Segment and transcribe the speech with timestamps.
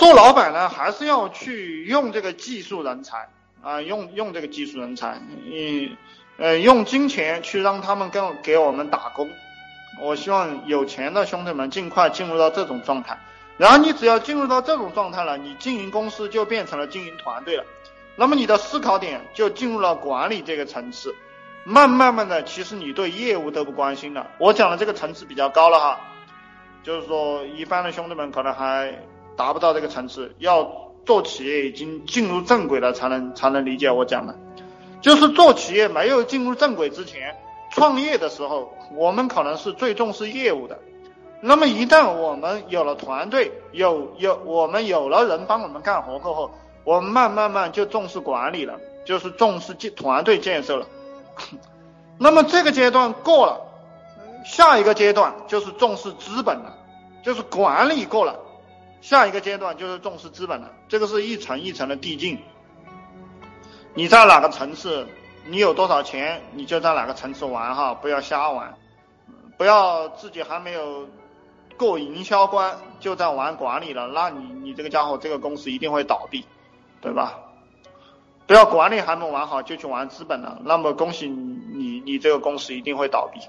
[0.00, 3.28] 做老板呢，还是要去用这个技术人才
[3.62, 5.94] 啊，用用这个技术人才，嗯
[6.38, 9.28] 呃，用金钱去让他们跟给我们打工。
[10.00, 13.18] 我希望有钱的兄弟们尽快进入到这种状态。
[13.58, 17.64] 然后你只要进入到这种状态了，你经营公司就变成了经营团队了。
[18.16, 21.14] 那么你的思考点就进入了管理这个层次。
[21.64, 24.30] 慢慢慢的，其实你对业务都不关心了。
[24.38, 26.00] 我讲的这个层次比较高了哈，
[26.82, 28.98] 就是说一般的兄弟们可能还
[29.40, 30.70] 达不到这个层次，要
[31.06, 34.36] 做企业已经进入正轨了才能才能理解我讲的。
[35.00, 37.34] 就是做企业没有进入正轨之前，
[37.72, 40.78] 创业的时候，我们可能是最重视业务的。
[41.40, 46.50] 那么一旦我们有了团队，有有我们有了人帮我们干活过后，
[46.84, 50.86] 我们慢慢慢就重视管理了，就是重视建团队建设了。
[52.20, 53.58] 那么这个阶段过了，
[54.44, 56.74] 下一个阶段就是重视资本了，
[57.22, 58.38] 就是管理过了，
[59.00, 60.70] 下一个阶段就是重视资本了。
[60.88, 62.38] 这个是一层一层的递进。
[63.94, 65.06] 你在哪个层次，
[65.46, 68.74] 你有多少钱，你就在哪个层次玩哈，不要瞎玩，
[69.58, 71.08] 不要自己还没有
[71.76, 76.44] 过营销关就在玩管理了，那你你这个家伙这个公司一定会倒闭，
[77.00, 77.38] 对吧？
[78.46, 83.40] 不要管理还没玩好就去玩资本了，那么恭喜你，你你这个公司一定会倒闭。